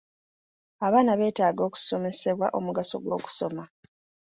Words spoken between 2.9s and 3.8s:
gw'okusoma.